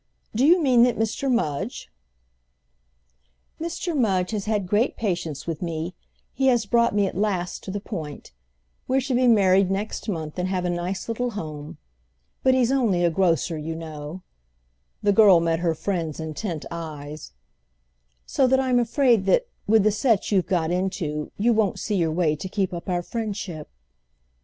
Do 0.33 0.43
you 0.47 0.59
mean 0.59 0.81
that 0.81 0.97
Mr. 0.97 1.31
Mudge—?" 1.31 1.91
"Mr. 3.61 3.95
Mudge 3.95 4.31
has 4.31 4.45
had 4.45 4.65
great 4.65 4.97
patience 4.97 5.45
with 5.45 5.61
me—he 5.61 6.47
has 6.47 6.65
brought 6.65 6.95
me 6.95 7.05
at 7.05 7.15
last 7.15 7.63
to 7.65 7.69
the 7.69 7.79
point. 7.79 8.31
We're 8.87 8.99
to 9.01 9.13
be 9.13 9.27
married 9.27 9.69
next 9.69 10.09
month 10.09 10.39
and 10.39 10.47
have 10.49 10.65
a 10.65 10.71
nice 10.71 11.07
little 11.07 11.29
home. 11.29 11.77
But 12.41 12.55
he's 12.55 12.71
only 12.71 13.03
a 13.05 13.11
grocer, 13.11 13.59
you 13.59 13.75
know"—the 13.75 15.13
girl 15.13 15.39
met 15.39 15.59
her 15.59 15.75
friend's 15.75 16.19
intent 16.19 16.65
eyes—"so 16.71 18.47
that 18.47 18.59
I'm 18.59 18.79
afraid 18.79 19.27
that, 19.27 19.49
with 19.67 19.83
the 19.83 19.91
set 19.91 20.31
you've 20.31 20.47
got 20.47 20.71
into, 20.71 21.31
you 21.37 21.53
won't 21.53 21.77
see 21.77 21.97
your 21.97 22.11
way 22.11 22.35
to 22.37 22.49
keep 22.49 22.73
up 22.73 22.89
our 22.89 23.03
friendship." 23.03 23.69